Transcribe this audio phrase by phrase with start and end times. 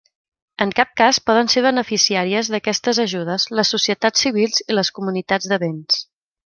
[0.63, 5.65] En cap cas poden ser beneficiàries d'aquestes ajudes les societats civils i les comunitats de
[5.67, 6.07] béns.